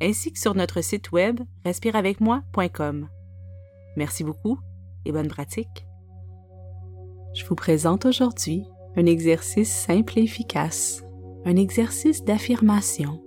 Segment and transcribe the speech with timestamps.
[0.00, 3.08] ainsi que sur notre site web respireavecmoi.com.
[3.96, 4.58] Merci beaucoup
[5.04, 5.86] et bonne pratique.
[7.34, 8.64] Je vous présente aujourd'hui
[8.96, 11.04] un exercice simple et efficace,
[11.44, 13.22] un exercice d'affirmation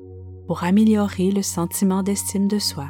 [0.48, 2.90] pour améliorer le sentiment d'estime de soi.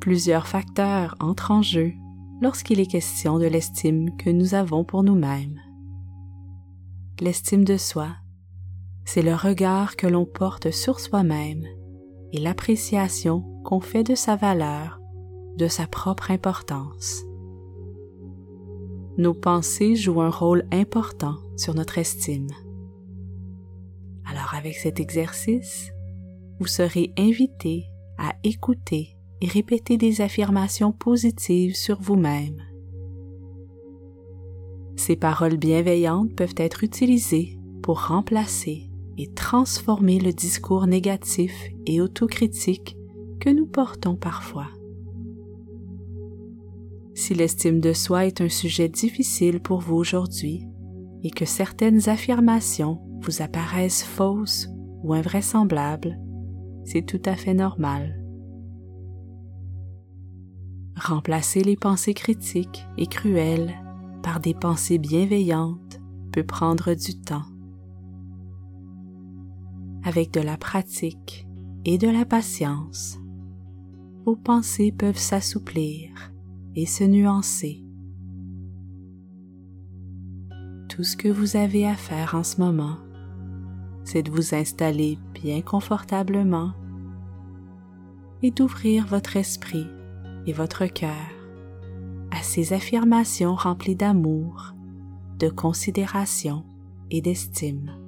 [0.00, 1.92] Plusieurs facteurs entrent en jeu
[2.40, 5.60] lorsqu'il est question de l'estime que nous avons pour nous-mêmes.
[7.20, 8.08] L'estime de soi,
[9.04, 11.64] c'est le regard que l'on porte sur soi-même
[12.32, 15.00] et l'appréciation qu'on fait de sa valeur,
[15.56, 17.24] de sa propre importance.
[19.18, 22.48] Nos pensées jouent un rôle important sur notre estime.
[24.24, 25.90] Alors avec cet exercice,
[26.58, 27.86] vous serez invité
[28.18, 32.62] à écouter et répéter des affirmations positives sur vous-même.
[34.96, 41.52] Ces paroles bienveillantes peuvent être utilisées pour remplacer et transformer le discours négatif
[41.86, 42.96] et autocritique
[43.40, 44.68] que nous portons parfois.
[47.14, 50.66] Si l'estime de soi est un sujet difficile pour vous aujourd'hui
[51.22, 54.68] et que certaines affirmations vous apparaissent fausses
[55.02, 56.18] ou invraisemblables,
[56.84, 58.18] c'est tout à fait normal.
[60.96, 63.74] Remplacer les pensées critiques et cruelles
[64.22, 66.00] par des pensées bienveillantes
[66.32, 67.51] peut prendre du temps.
[70.04, 71.46] Avec de la pratique
[71.84, 73.18] et de la patience,
[74.24, 76.32] vos pensées peuvent s'assouplir
[76.74, 77.84] et se nuancer.
[80.88, 82.98] Tout ce que vous avez à faire en ce moment,
[84.04, 86.72] c'est de vous installer bien confortablement
[88.42, 89.86] et d'ouvrir votre esprit
[90.46, 91.30] et votre cœur
[92.32, 94.74] à ces affirmations remplies d'amour,
[95.38, 96.64] de considération
[97.10, 98.01] et d'estime.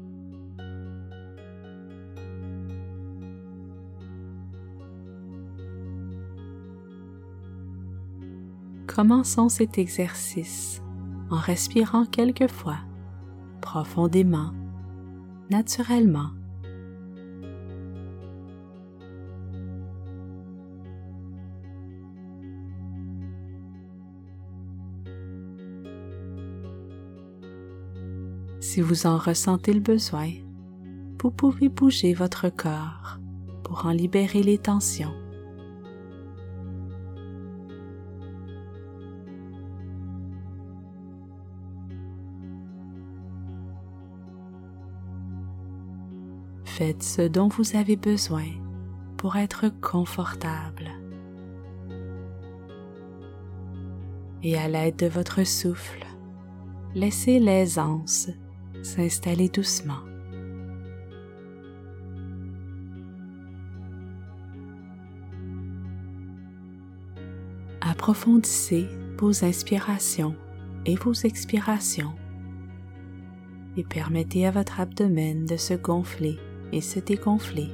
[8.86, 10.82] Commençons cet exercice
[11.30, 12.78] en respirant quelquefois,
[13.60, 14.52] profondément,
[15.50, 16.30] naturellement.
[28.60, 30.30] Si vous en ressentez le besoin,
[31.22, 33.18] vous pouvez bouger votre corps
[33.62, 35.14] pour en libérer les tensions.
[46.76, 48.48] Faites ce dont vous avez besoin
[49.16, 50.90] pour être confortable.
[54.42, 56.04] Et à l'aide de votre souffle,
[56.96, 58.28] laissez l'aisance
[58.82, 60.00] s'installer doucement.
[67.82, 70.34] Approfondissez vos inspirations
[70.86, 72.16] et vos expirations
[73.76, 76.36] et permettez à votre abdomen de se gonfler
[76.74, 77.70] et se dégonfler.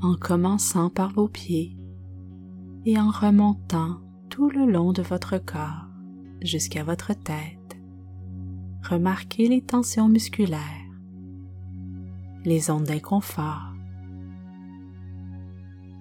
[0.00, 1.76] en commençant par vos pieds
[2.86, 4.00] et en remontant
[4.30, 5.87] tout le long de votre corps
[6.42, 7.76] jusqu'à votre tête.
[8.82, 10.60] Remarquez les tensions musculaires,
[12.44, 13.74] les ondes d'inconfort,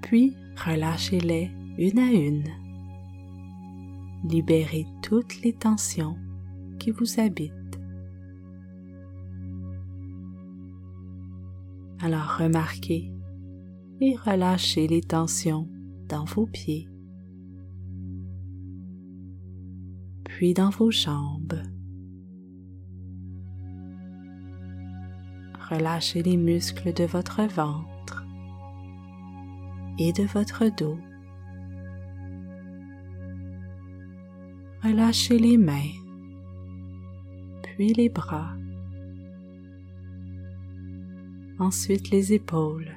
[0.01, 0.35] puis
[0.65, 2.49] relâchez-les une à une.
[4.23, 6.17] Libérez toutes les tensions
[6.79, 7.51] qui vous habitent.
[11.99, 13.11] Alors remarquez
[13.99, 15.67] et relâchez les tensions
[16.07, 16.87] dans vos pieds
[20.37, 21.63] puis dans vos jambes.
[25.67, 28.23] Relâchez les muscles de votre ventre
[29.97, 30.99] et de votre dos.
[34.83, 35.95] Relâchez les mains,
[37.63, 38.55] puis les bras
[41.57, 42.95] Ensuite les épaules.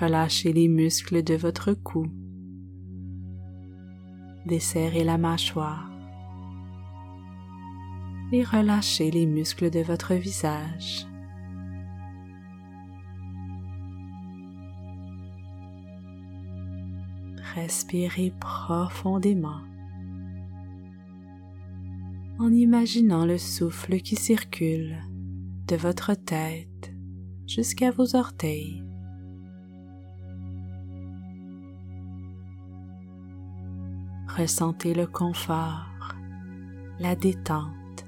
[0.00, 2.10] Relâchez les muscles de votre cou.
[4.46, 5.90] Desserrez la mâchoire.
[8.32, 11.06] Et relâchez les muscles de votre visage.
[17.54, 19.60] Respirez profondément
[22.38, 24.98] en imaginant le souffle qui circule
[25.68, 26.92] de votre tête
[27.46, 28.82] jusqu'à vos orteils.
[34.36, 36.16] Ressentez le confort,
[36.98, 38.04] la détente,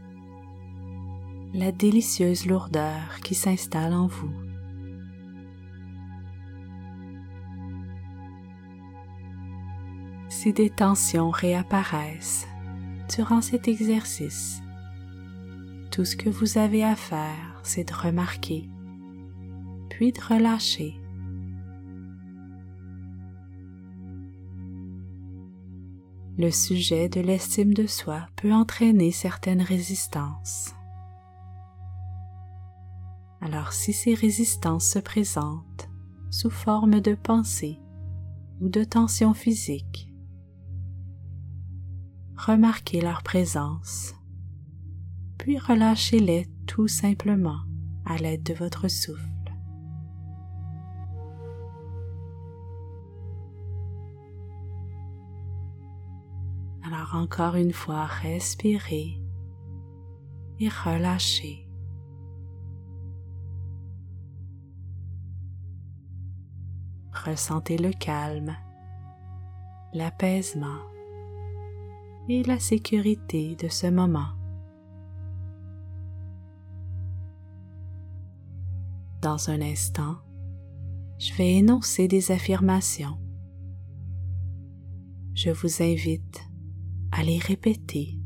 [1.55, 4.33] la délicieuse lourdeur qui s'installe en vous.
[10.29, 12.49] Si des tensions réapparaissent
[13.15, 14.61] durant cet exercice,
[15.93, 18.69] tout ce que vous avez à faire, c'est de remarquer,
[19.91, 21.01] puis de relâcher
[26.39, 30.75] le sujet de l'estime de soi peut entraîner certaines résistances.
[33.41, 35.89] Alors si ces résistances se présentent
[36.31, 37.81] sous forme de pensée
[38.61, 40.13] ou de tension physique,
[42.37, 44.15] remarquez leur présence,
[45.39, 47.61] puis relâchez-les tout simplement
[48.05, 49.36] à l'aide de votre souffle.
[57.17, 59.21] Encore une fois, respirez
[60.61, 61.67] et relâchez.
[67.25, 68.55] Ressentez le calme,
[69.93, 70.83] l'apaisement
[72.29, 74.33] et la sécurité de ce moment.
[79.23, 80.17] Dans un instant,
[81.19, 83.19] je vais énoncer des affirmations.
[85.35, 86.41] Je vous invite
[87.13, 88.19] à les répéter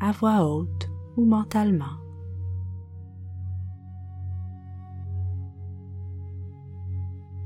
[0.00, 1.98] à voix haute ou mentalement.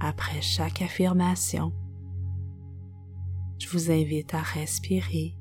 [0.00, 1.72] Après chaque affirmation,
[3.58, 5.36] je vous invite à respirer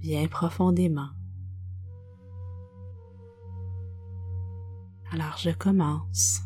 [0.00, 1.10] bien profondément.
[5.12, 6.40] Alors je commence.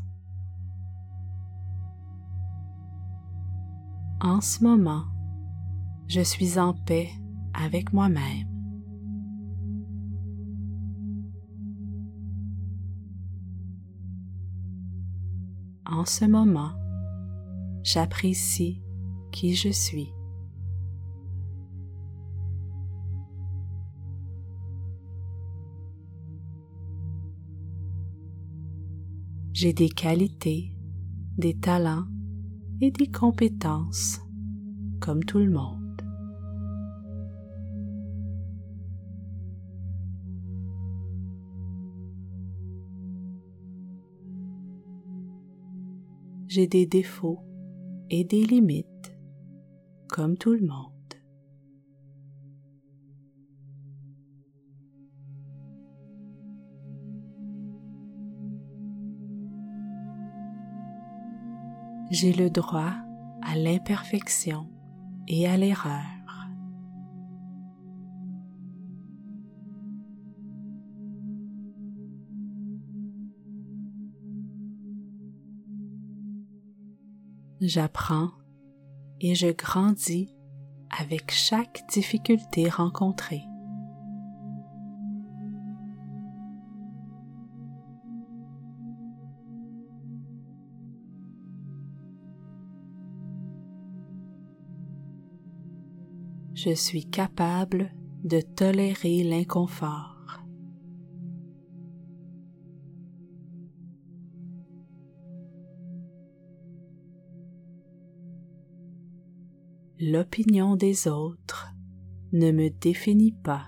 [4.21, 5.05] En ce moment,
[6.09, 7.11] je suis en paix
[7.55, 8.49] avec moi-même.
[15.87, 16.73] En ce moment,
[17.83, 18.83] j'apprécie
[19.31, 20.13] qui je suis.
[29.53, 30.75] J'ai des qualités,
[31.39, 32.07] des talents
[32.81, 34.21] et des compétences
[35.01, 35.84] comme tout le monde.
[46.55, 47.41] J'ai des défauts
[48.11, 49.13] et des limites,
[50.09, 50.93] comme tout le monde.
[62.13, 62.93] J'ai le droit
[63.43, 64.69] à l'imperfection
[65.27, 66.14] et à l'erreur.
[77.67, 78.31] J'apprends
[79.21, 80.35] et je grandis
[81.01, 83.43] avec chaque difficulté rencontrée.
[96.55, 97.93] Je suis capable
[98.25, 100.14] de tolérer l'inconfort.
[110.11, 111.73] L'opinion des autres
[112.33, 113.65] ne me définit pas.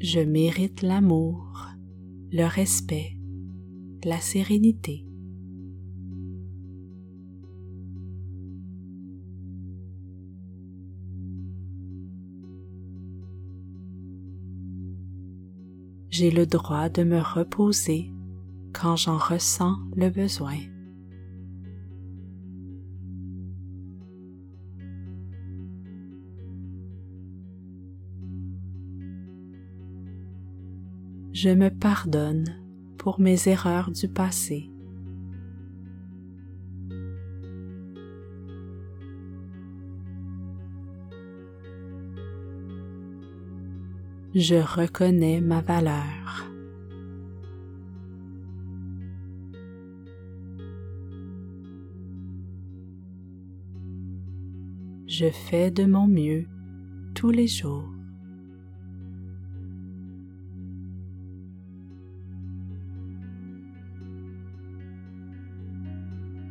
[0.00, 1.66] Je mérite l'amour,
[2.30, 3.16] le respect,
[4.04, 5.07] la sérénité.
[16.18, 18.12] j'ai le droit de me reposer
[18.72, 20.56] quand j'en ressens le besoin.
[31.32, 32.46] Je me pardonne
[32.96, 34.72] pour mes erreurs du passé.
[44.34, 46.48] Je reconnais ma valeur.
[55.06, 56.46] Je fais de mon mieux
[57.14, 57.90] tous les jours.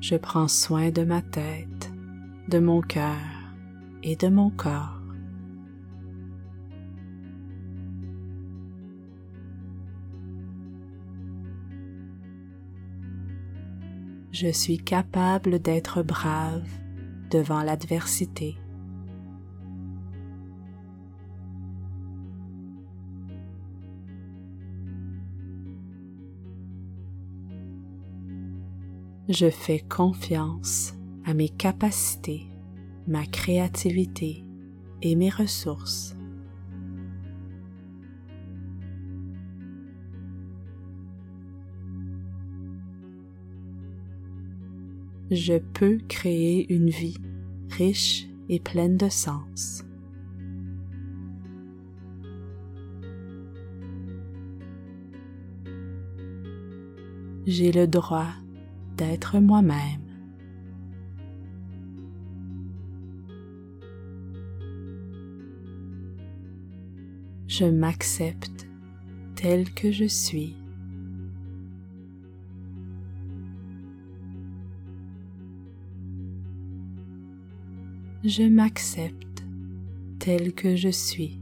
[0.02, 1.92] Je prends soin de ma tête,
[2.50, 3.14] de mon cœur
[4.02, 4.97] et de mon corps.
[14.40, 16.70] Je suis capable d'être brave
[17.32, 18.56] devant l'adversité.
[29.28, 30.94] Je fais confiance
[31.26, 32.46] à mes capacités,
[33.08, 34.46] ma créativité
[35.02, 36.17] et mes ressources.
[45.30, 47.18] Je peux créer une vie
[47.70, 49.84] riche et pleine de sens.
[57.46, 58.30] J'ai le droit
[58.96, 60.02] d'être moi-même.
[67.48, 68.68] Je m'accepte
[69.36, 70.56] tel que je suis.
[78.24, 79.46] Je m'accepte
[80.18, 81.40] tel que je suis.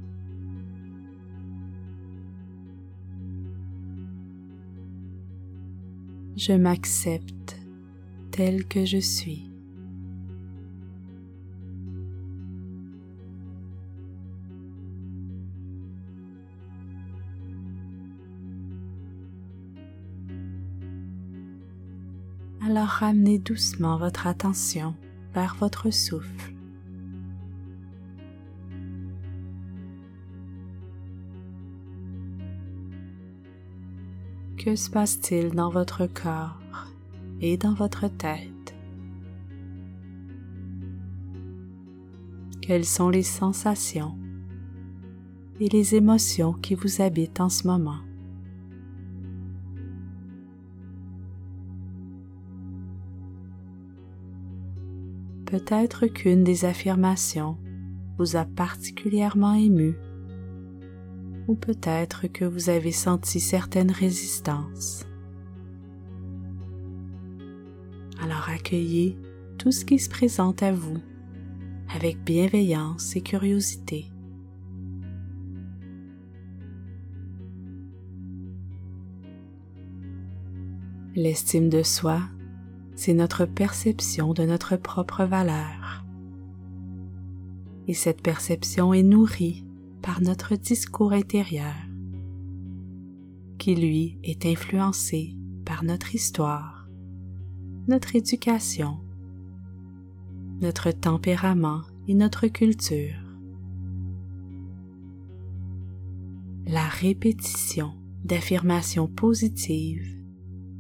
[6.36, 7.58] Je m'accepte
[8.32, 9.50] tel que je suis.
[22.62, 24.94] Alors ramenez doucement votre attention
[25.34, 26.55] vers votre souffle.
[34.65, 36.60] Que se passe-t-il dans votre corps
[37.39, 38.75] et dans votre tête?
[42.63, 44.17] Quelles sont les sensations
[45.60, 48.00] et les émotions qui vous habitent en ce moment?
[55.45, 57.60] Peut-être qu'une des affirmations
[58.17, 59.95] vous a particulièrement ému
[61.48, 65.06] ou peut-être que vous avez senti certaines résistances.
[68.22, 69.18] Alors accueillez
[69.58, 70.98] tout ce qui se présente à vous
[71.94, 74.12] avec bienveillance et curiosité.
[81.16, 82.22] L'estime de soi,
[82.96, 86.04] c'est notre perception de notre propre valeur.
[87.88, 89.64] Et cette perception est nourrie
[90.06, 91.74] par notre discours intérieur,
[93.58, 95.36] qui lui est influencé
[95.66, 96.88] par notre histoire,
[97.88, 99.00] notre éducation,
[100.62, 103.18] notre tempérament et notre culture.
[106.68, 110.20] La répétition d'affirmations positives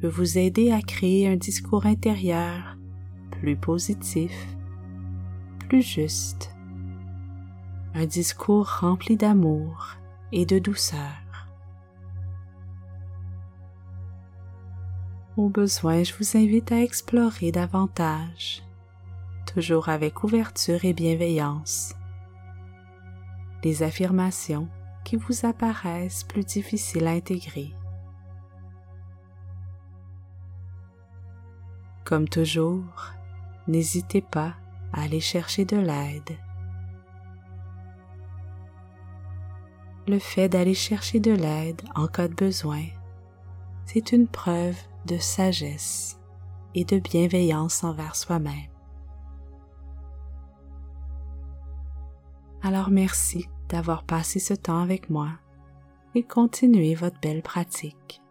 [0.01, 2.77] peut vous aider à créer un discours intérieur
[3.31, 4.55] plus positif,
[5.67, 6.54] plus juste
[7.97, 9.95] un discours rempli d'amour
[10.33, 11.47] et de douceur.
[15.37, 18.63] Au besoin, je vous invite à explorer davantage,
[19.45, 21.95] toujours avec ouverture et bienveillance,
[23.63, 24.67] les affirmations
[25.05, 27.73] qui vous apparaissent plus difficiles à intégrer.
[32.03, 33.13] Comme toujours,
[33.69, 34.53] n'hésitez pas
[34.91, 36.37] à aller chercher de l'aide
[40.07, 42.83] le fait d'aller chercher de l'aide en cas de besoin,
[43.85, 46.19] c'est une preuve de sagesse
[46.73, 48.69] et de bienveillance envers soi-même.
[52.61, 55.29] Alors merci d'avoir passé ce temps avec moi
[56.15, 58.21] et continuez votre belle pratique.